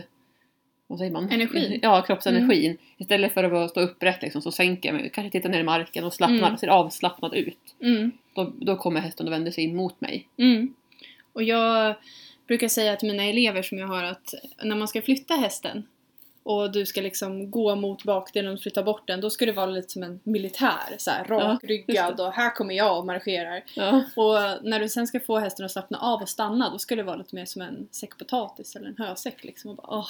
[0.86, 1.30] Vad säger man?
[1.30, 1.78] Energin.
[1.82, 2.78] Ja, kroppsenergin.
[2.96, 5.10] Istället för att stå upprätt liksom, så sänker jag mig.
[5.14, 6.58] Kanske tittar ner i marken och slappnar, Mm.
[6.58, 7.74] ser avslappnad ut.
[7.82, 8.12] Mm.
[8.34, 10.28] Då, då kommer hästen och vänder sig in mot mig.
[10.36, 10.74] Mm.
[11.32, 11.94] Och jag
[12.46, 15.86] brukar säga till mina elever som jag har att när man ska flytta hästen
[16.42, 19.66] och du ska liksom gå mot bakdelen och flytta bort den, då ska det vara
[19.66, 23.62] lite som en militär, så här, rakryggad och här kommer jag och marscherar.
[23.74, 24.02] Ja.
[24.16, 27.02] Och när du sen ska få hästen att slappna av och stanna, då ska det
[27.02, 29.70] vara lite mer som en säck potatis eller en hösäck liksom.
[29.70, 30.08] Och bara, åh,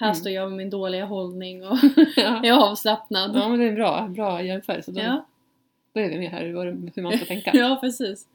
[0.00, 0.14] här Mm.
[0.14, 1.78] står jag med min dåliga hållning och
[2.16, 2.40] Ja.
[2.42, 3.36] jag är avslappnad.
[3.36, 4.92] ja, men det är en bra, bra jämförelse.
[4.92, 5.26] Då, Ja.
[5.92, 7.50] då är vi med här hur man ska tänka.
[7.54, 8.26] Ja, precis.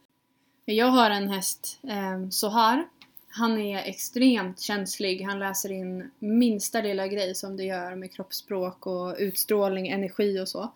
[0.65, 2.87] Jag har en häst, eh, Sohar.
[3.29, 5.21] Han är extremt känslig.
[5.21, 10.47] Han läser in minsta lilla grej som det gör med kroppsspråk och utstrålning, energi och
[10.47, 10.71] så.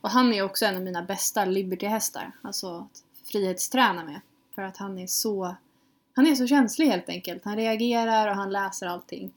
[0.00, 2.32] Och han är också en av mina bästa libertyhästar.
[2.42, 4.20] Alltså att frihetsträna med.
[4.54, 5.54] För att han är så
[6.14, 7.44] han är så känslig helt enkelt.
[7.44, 9.32] Han reagerar och han läser allting.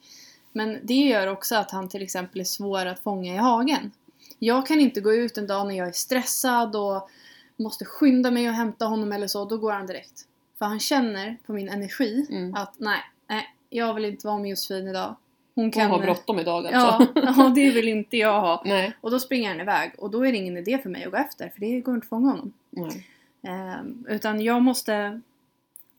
[0.56, 3.91] Men det gör också att han till exempel är svår att fånga i hagen.
[4.39, 7.10] Jag kan inte gå ut en dag när jag är stressad och
[7.58, 10.26] måste skynda mig och hämta honom eller så, då går han direkt.
[10.60, 12.56] För han känner på min energi Mm.
[12.56, 15.15] att nej, nej, jag vill inte vara med Josefin idag.
[15.56, 15.91] Hon Hon kan...
[15.91, 17.08] har bråttom idag alltså.
[17.15, 18.62] Ja, ja, det vill inte jag ha.
[18.65, 18.94] Nej.
[19.02, 21.18] Och då springer han iväg och då är det ingen idé för mig att gå
[21.18, 22.54] efter för det går inte att fånga honom.
[22.70, 23.08] Nej.
[23.44, 25.22] Ehm, utan jag måste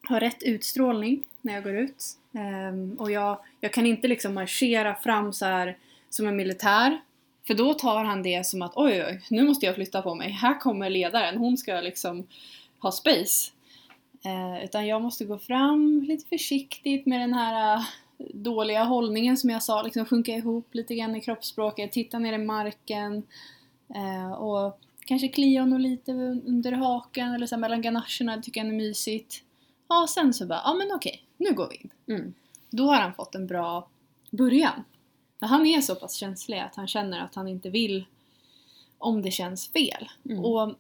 [0.09, 2.05] ha rätt utstrålning när jag går ut.
[2.37, 5.77] Um, och jag, jag kan inte liksom marschera fram så här
[6.11, 7.01] som en militär.
[7.47, 10.31] För då tar han det som att oj, oj, nu måste jag flytta på mig.
[10.31, 12.27] Här kommer ledaren, hon ska liksom
[12.79, 13.53] ha space.
[14.25, 17.83] Eh, utan jag måste gå fram lite försiktigt med den här eh,
[18.35, 22.39] dåliga hållningen som jag sa, liksom sjunka ihop lite grann i kroppsspråket, titta ner i
[22.39, 23.23] marken
[23.95, 26.13] eh, och kanske klia honom lite
[26.47, 29.43] under hakan eller så mellan ganacherna, det tycker jag är mysigt.
[29.89, 31.91] Ja, sen så bara, ja men okej, nu går vi in.
[32.07, 32.35] Mm.
[32.71, 33.89] Då har han fått en bra
[34.31, 34.85] början.
[35.39, 38.05] För han är så pass känslig att han känner att han inte vill
[38.99, 40.11] om det känns fel.
[40.25, 40.45] Mm.
[40.45, 40.75] Och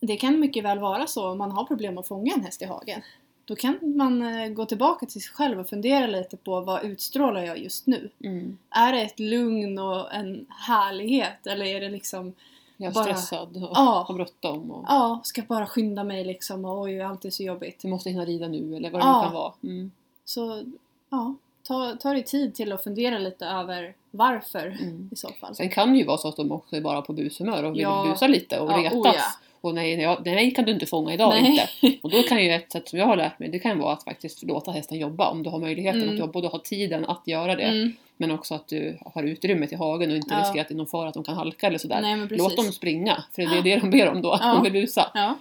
[0.00, 2.64] det kan mycket väl vara så om man har problem att fånga en häst i
[2.64, 3.02] hagen.
[3.44, 7.42] Då kan man eh, gå tillbaka till sig själv och fundera lite på vad utstrålar
[7.42, 8.10] jag just nu?
[8.24, 8.58] Mm.
[8.70, 12.34] Är det ett lugn och en härlighet eller är det liksom
[12.82, 14.04] Jag är Bara- stressad och Ja.
[14.08, 14.70] har bråttom.
[14.70, 17.78] Och ja, ska bara skynda mig liksom och oj, allt är så jobbigt.
[17.82, 19.18] du måste hinna rida nu eller vad det Ja.
[19.20, 19.52] nu kan vara.
[19.62, 19.90] Mm.
[20.24, 20.62] Så
[21.10, 25.08] ja, ta, ta dig tid till att fundera lite över varför Mm.
[25.12, 25.54] i så fall.
[25.54, 27.80] Sen kan det ju vara så att de också är bara på bushumör och vill
[27.80, 28.06] Ja.
[28.12, 28.92] busa lite och Ja, retas.
[28.94, 29.22] oh ja.
[29.60, 31.50] Och nej, ja, nej kan du inte fånga idag Nej.
[31.82, 31.98] inte.
[32.02, 34.04] Och då kan ju ett sätt som jag har lärt mig, det kan vara att
[34.04, 36.22] faktiskt låta hästen jobba om du har möjligheten Mm.
[36.24, 37.62] att du har tiden att göra det.
[37.62, 37.92] Mm.
[38.16, 40.40] Men också att du har utrymme till hagen och inte Ja.
[40.40, 42.00] riskerar att det är någon fara att de kan halka eller sådär.
[42.02, 42.26] Nej.
[42.30, 44.54] Låt dem springa, för det är det de ber om då, att Ja.
[44.54, 45.10] de vill busa.
[45.14, 45.38] Ja.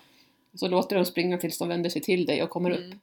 [0.56, 2.94] Så låter de springa tills de vänder sig till dig och kommer upp.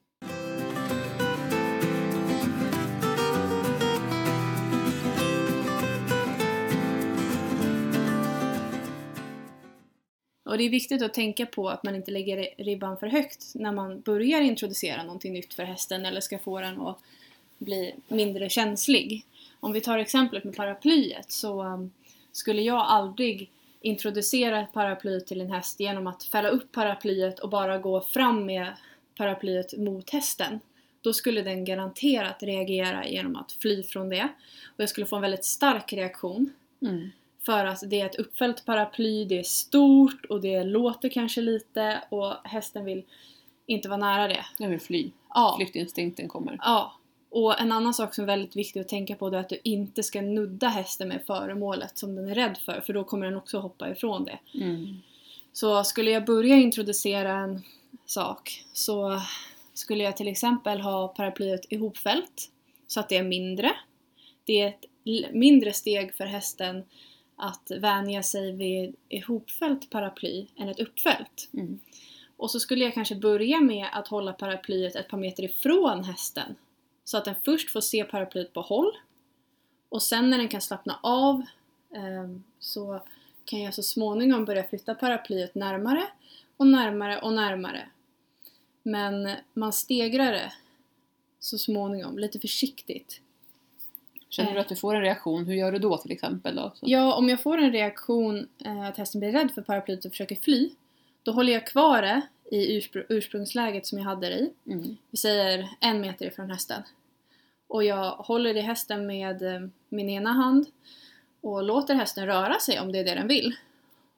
[10.57, 13.73] Och det är viktigt att tänka på att man inte lägger ribban för högt när
[13.73, 16.99] man börjar introducera någonting nytt för hästen eller ska få den att
[17.59, 19.25] bli mindre känslig.
[19.61, 21.93] Om vi tar exemplet med paraplyet så um,
[22.33, 27.49] skulle jag aldrig introducera ett paraply till en häst genom att fälla upp paraplyet och
[27.49, 28.73] bara gå fram med
[29.17, 30.61] paraplyet mot hästen.
[31.01, 34.29] Då skulle den garanterat reagera genom att fly från det.
[34.65, 36.53] Och jag skulle få en väldigt stark reaktion.
[36.83, 37.11] Mm.
[37.47, 42.03] För att det är ett uppfällt paraply, det är stort och det låter kanske lite
[42.09, 43.05] och hästen vill
[43.67, 44.47] inte vara nära det.
[44.59, 45.11] Jag vill fly.
[45.29, 46.59] Ja, Flyktinstinkten kommer.
[46.63, 46.93] ja.
[47.31, 49.59] Och en annan sak som är väldigt viktig att tänka på det är att du
[49.63, 53.37] inte ska nudda hästen med föremålet som den är rädd för, för då kommer den
[53.37, 54.39] också hoppa ifrån det.
[54.55, 54.97] Mm.
[55.53, 57.63] Så skulle jag börja introducera en
[58.07, 59.21] sak så
[59.75, 62.51] skulle jag till exempel ha paraplyet ihopfällt
[62.87, 63.71] så att det är mindre.
[64.45, 64.85] Det är ett
[65.33, 66.85] mindre steg för hästen
[67.37, 71.49] att vänja sig vid ihopfällt paraply än ett uppfällt.
[71.53, 71.81] Mm.
[72.37, 76.57] Och så skulle jag kanske börja med att hålla paraplyet ett par meter ifrån hästen.
[77.05, 78.93] Så att den först får se paraplyet på håll.
[79.89, 81.43] Och sen när den kan slappna av
[81.95, 83.03] ehm, så
[83.45, 86.03] kan jag så småningom börja flytta paraplyet närmare
[86.57, 87.89] och närmare och närmare.
[88.83, 90.53] Men man stegrar det
[91.39, 93.21] så småningom, lite försiktigt.
[94.29, 96.57] Känner du att du får en reaktion, hur gör du då till exempel?
[96.57, 96.73] Då?
[96.75, 96.87] Så.
[96.89, 100.37] Ja, om jag får en reaktion eh, att hästen blir rädd för paraplyet och försöker
[100.37, 100.71] fly,
[101.23, 104.53] då håller jag kvar det i urspr- ursprungsläget som jag hade det i.
[104.67, 104.97] Mm.
[105.11, 106.83] Vi säger en meter ifrån hästen.
[107.69, 110.67] Och jag håller i hästen med eh, min ena hand
[111.41, 113.57] och låter hästen röra sig om det är det den vill.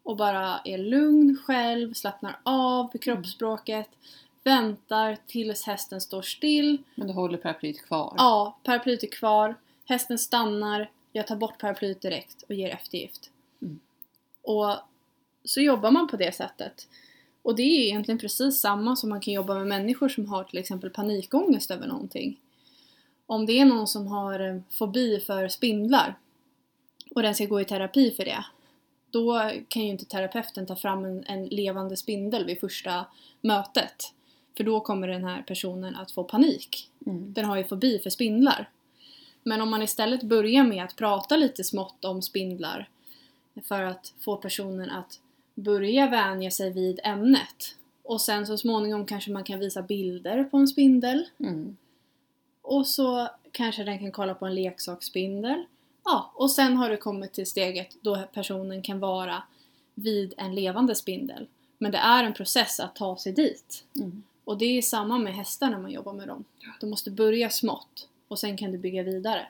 [0.02, 3.88] Och bara är lugn själv, slappnar av i kroppsspråket,
[4.44, 6.78] väntar tills hästen står still.
[6.94, 8.14] Men du håller paraplyet kvar?
[8.16, 9.54] Ja, paraplyet är kvar,
[9.88, 13.30] hästen stannar, jag tar bort paraplyet direkt och ger eftergift.
[13.62, 13.80] Mm.
[14.42, 14.76] Och
[15.44, 16.88] så jobbar man på det sättet.
[17.42, 20.58] Och det är egentligen precis samma som man kan jobba med människor som har till
[20.58, 22.40] exempel panikångest över någonting.
[23.26, 26.18] Om det är någon som har eh, fobi för spindlar
[27.14, 28.44] och den ska gå i terapi för det,
[29.10, 33.06] då kan ju inte terapeuten ta fram en, en levande spindel vid första
[33.40, 34.12] mötet.
[34.56, 36.90] För då kommer den här personen att få panik.
[37.06, 37.32] Mm.
[37.32, 38.68] Den har ju fobi för spindlar.
[39.42, 42.88] Men om man istället börjar med att prata lite smått om spindlar
[43.64, 45.20] för att få personen att
[45.54, 47.76] börja vänja sig vid ämnet.
[48.02, 51.28] Och sen så småningom kanske man kan visa bilder på en spindel.
[51.38, 51.76] Mm.
[52.62, 55.64] Och så kanske den kan kolla på en leksaksspindel.
[56.04, 59.42] Ja, och sen har det kommit till steget då personen kan vara
[59.94, 61.46] vid en levande spindel.
[61.78, 63.84] Men det är en process att ta sig dit.
[63.96, 64.22] Mm.
[64.44, 66.44] Och det är samma med hästar när man jobbar med dem.
[66.80, 69.46] Du måste börja smått och sen kan du bygga vidare.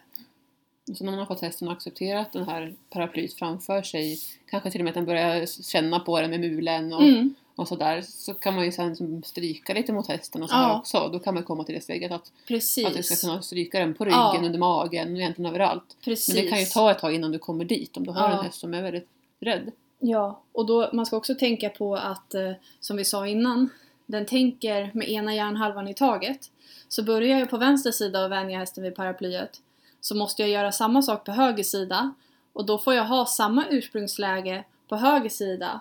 [0.95, 4.19] Så när man har fått hästen att acceptera att den här paraplyet framför sig,
[4.51, 7.35] kanske till och med att den börjar känna på den med mulen och, Mm.
[7.57, 10.79] och sådär så kan man ju sen stryka lite mot hästen och så här Ja.
[10.79, 11.09] också.
[11.13, 12.87] Då kan man komma till det steget att, Precis.
[12.87, 14.43] att du ska kunna stryka den på ryggen, Ja.
[14.47, 15.97] under magen och egentligen överallt.
[16.05, 16.35] Precis.
[16.35, 18.39] Men det kan ju ta ett tag innan du kommer dit om du har Ja.
[18.39, 19.09] en häst som är väldigt
[19.41, 19.73] rädd.
[20.01, 23.69] Ja, och då, man ska också tänka på att, eh, som vi sa innan,
[24.09, 26.51] den tänker med ena hjärnhalvan i taget.
[26.89, 29.61] Så börjar jag på vänster sida och vänja hästen vid paraplyet
[30.01, 32.15] så måste jag göra samma sak på höger sida
[32.53, 35.81] och då får jag ha samma ursprungsläge på höger sida.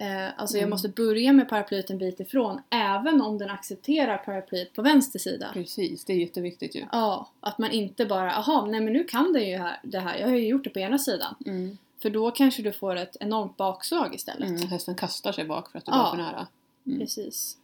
[0.00, 0.70] Eh, alltså jag Mm.
[0.70, 5.50] måste börja med paraplyet en bit ifrån även om den accepterar paraplyet på vänster sida.
[5.52, 6.84] Precis, det är jätteviktigt ju.
[6.92, 10.18] Ja, att man inte bara, aha, nej men nu kan den ju här, det här,
[10.18, 11.34] jag har ju gjort det på ena sidan.
[11.46, 11.78] Mm.
[12.02, 14.48] För då kanske du får ett enormt bakslag istället.
[14.48, 14.68] Mm.
[14.68, 15.98] Hästen kastar sig bak för att du Ja.
[16.02, 16.46] går för nära.
[16.86, 16.98] Mm.
[16.98, 17.58] Precis.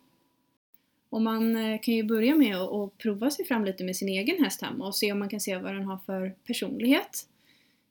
[1.10, 4.44] Och man eh, kan ju börja med att prova sig fram lite med sin egen
[4.44, 7.28] häst hemma och se om man kan se vad den har för personlighet.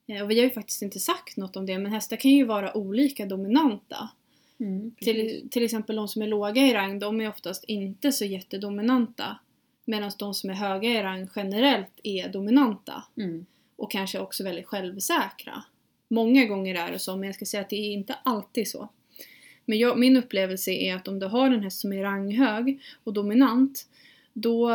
[0.08, 2.46] Eh, Och vi har ju faktiskt inte sagt något om det, men hästar kan ju
[2.46, 4.10] vara olika dominanta.
[4.60, 4.92] Mm.
[5.00, 9.40] Till, till exempel de som är låga i rang, de är oftast inte så jättedominanta.
[9.86, 13.04] Medan de som är höga i rang generellt är dominanta.
[13.18, 13.46] Mm.
[13.76, 15.63] Och kanske också väldigt självsäkra.
[16.08, 18.90] Många gånger är det så, men jag ska säga att det är inte alltid så.
[19.69, 23.13] Men jag, min upplevelse är att om du har en häst som är ranghög och
[23.13, 23.88] dominant,
[24.34, 24.71] då,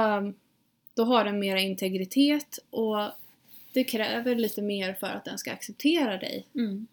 [0.94, 2.96] då har den mera integritet och
[3.72, 6.46] det kräver lite mer för att den ska acceptera dig.
[6.54, 6.86] Mm.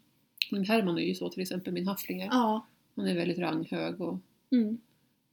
[0.50, 2.28] Min Herman är ju så till exempel, min hafflinger.
[2.30, 2.66] Ja.
[2.96, 4.18] Han är väldigt ranghög och
[4.52, 4.80] Mm.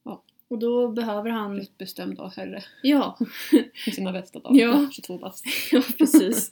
[0.03, 0.23] Ja.
[0.47, 1.57] Och då behöver han...
[1.57, 3.17] rätt bestämd av herre Ja,
[3.87, 4.59] i sina bästa dagar.
[4.59, 4.89] Ja.
[4.93, 5.45] 22 bast.
[5.71, 6.49] ja precis.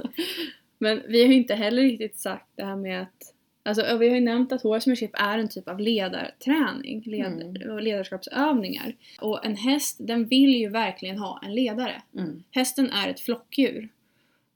[0.77, 3.33] Men vi har ju inte heller riktigt sagt det här med att
[3.65, 7.79] Alltså, vi har ju nämnt att horsemanship är en typ av ledarträning, led, Mm.
[7.79, 8.95] ledarskapsövningar.
[9.21, 12.01] Och en häst, den vill ju verkligen ha en ledare.
[12.17, 12.43] Mm.
[12.51, 13.89] Hästen är ett flockdjur.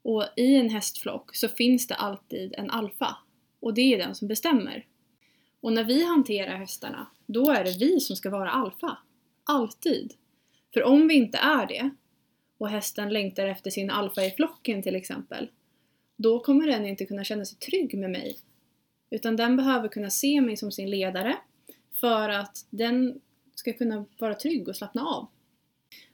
[0.01, 3.17] Och i en hästflock så finns det alltid en alfa.
[3.59, 4.85] Och det är den som bestämmer.
[5.61, 8.97] Och när vi hanterar hästarna, då är det vi som ska vara alfa.
[9.43, 10.13] Alltid.
[10.73, 11.89] För om vi inte är det,
[12.57, 15.47] och hästen längtar efter sin alfa i flocken till exempel,
[16.15, 18.37] då kommer den inte kunna känna sig trygg med mig.
[19.09, 21.37] Utan den behöver kunna se mig som sin ledare
[21.93, 23.21] för att den
[23.55, 25.27] ska kunna vara trygg och slappna av.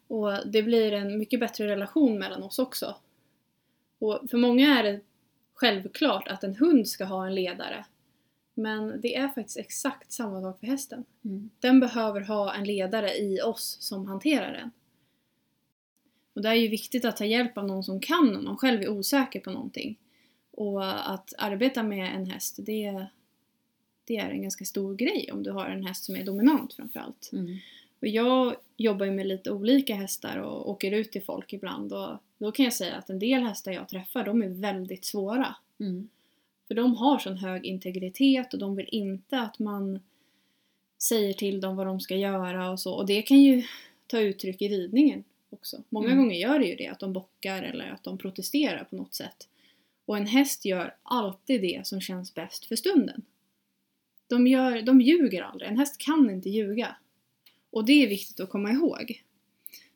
[0.08, 2.96] Och det blir en mycket bättre relation mellan oss också.
[4.00, 5.02] Och för många är det
[5.54, 7.86] självklart att en hund ska ha en ledare.
[8.54, 11.06] Men det är faktiskt exakt samma sak för hästen.
[11.26, 11.50] Mm.
[11.60, 14.72] Den behöver ha en ledare i oss som hanterar den.
[16.34, 18.82] Och det är ju viktigt att ta hjälp av någon som kan om man själv
[18.82, 19.98] är osäker på någonting.
[20.58, 23.06] Och att arbeta med en häst, det,
[24.06, 27.30] det är en ganska stor grej om du har en häst som är dominant framförallt.
[27.34, 27.58] Mm.
[28.00, 32.18] Och jag jobbar ju med lite olika hästar och åker ut till folk ibland och
[32.38, 35.56] då kan jag säga att en del hästar jag träffar, de är väldigt svåra.
[35.80, 36.10] Mm.
[36.68, 40.00] För de har sån hög integritet och de vill inte att man
[40.98, 42.94] säger till dem vad de ska göra och så.
[42.94, 43.64] Och det kan ju
[44.08, 45.84] ta uttryck i ridningen också.
[45.90, 46.18] Många Mm.
[46.18, 49.48] gånger gör det ju det, att de bockar eller att de protesterar på något sätt.
[50.06, 53.26] Och en häst gör alltid det som känns bäst för stunden.
[54.28, 55.70] De, gör, de ljuger aldrig.
[55.70, 56.96] En häst kan inte ljuga.
[57.70, 59.24] Och det är viktigt att komma ihåg.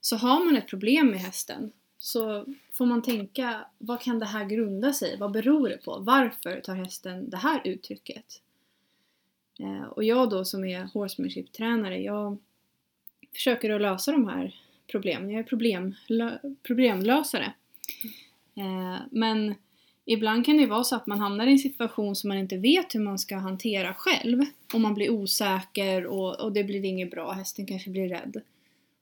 [0.01, 4.45] Så har man ett problem med hästen så får man tänka, vad kan det här
[4.45, 5.17] grunda sig?
[5.17, 5.99] Vad beror det på?
[5.99, 8.41] Varför tar hästen det här uttrycket?
[9.59, 12.37] Eh, och jag då som är horsemanship-tränare, jag
[13.33, 14.55] försöker att lösa de här
[14.87, 15.29] problemen.
[15.29, 17.53] Jag är problemlö- problemlösare.
[18.55, 19.55] Eh, men
[20.13, 22.57] ibland kan det ju vara så att man hamnar i en situation som man inte
[22.57, 24.45] vet hur man ska hantera själv.
[24.73, 28.41] Och man blir osäker och, och det blir inget bra, hästen kanske blir rädd.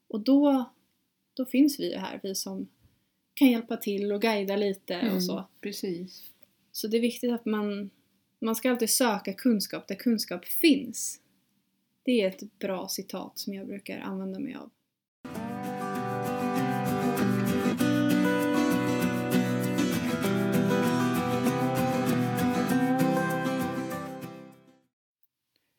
[0.10, 0.66] Och då,
[1.34, 2.68] då finns vi ju här, vi som
[3.34, 5.16] kan hjälpa till och guida lite Mm.
[5.16, 5.44] och så.
[5.62, 6.24] Precis.
[6.72, 7.90] Så det är viktigt att man,
[8.42, 11.20] man ska alltid söka kunskap där kunskap finns.
[12.04, 14.70] Det är ett bra citat som jag brukar använda mig av.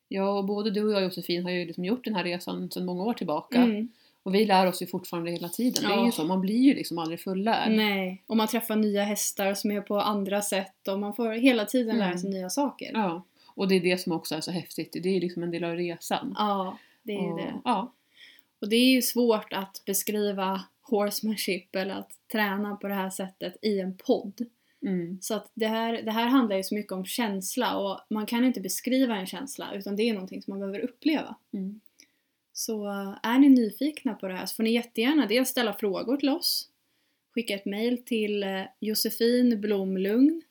[0.09, 2.85] Ja, och både du och jag Josefin har ju liksom gjort den här resan sedan
[2.87, 3.59] många år tillbaka.
[3.63, 3.89] Mm.
[4.23, 5.85] Och vi lär oss ju fortfarande hela tiden.
[5.89, 6.07] Det är Ja.
[6.07, 7.73] ju så, man blir ju liksom aldrig fullärd.
[7.73, 11.65] Nej, och man träffar nya hästar som är på andra sätt och man får hela
[11.65, 12.19] tiden lära Mm.
[12.19, 12.91] sig nya saker.
[12.95, 13.25] Ja.
[13.55, 14.93] Och det är det som också är så häftigt.
[14.93, 16.35] Det är ju liksom en del av resan.
[16.39, 17.55] Ja, det är ju och, det.
[17.65, 17.93] Ja.
[18.61, 23.57] Och det är ju svårt att beskriva horsemanship eller att träna på det här sättet
[23.63, 24.47] i en podd.
[24.83, 25.19] Mm.
[25.21, 28.45] Så att det här, det här handlar ju så mycket om känsla och man kan
[28.45, 31.37] inte beskriva en känsla utan det är någonting som man behöver uppleva.
[31.53, 31.81] Mm.
[32.53, 36.17] Så äh, är ni nyfikna på det här så får ni jättegärna dels ställa frågor
[36.17, 36.69] till oss,
[37.35, 40.43] skicka ett mail till eh, josefinblomlugn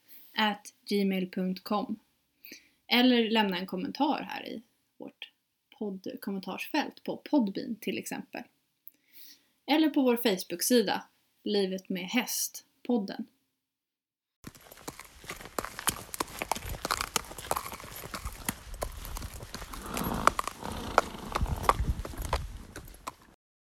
[0.90, 2.00] gmail.com
[2.88, 4.62] eller lämna en kommentar här i
[4.98, 5.32] vårt
[5.80, 8.42] poddkommentarsfält på Podbean till exempel.
[9.66, 11.04] Eller på vår Facebook-sida
[11.44, 13.26] Livet med häst, podden.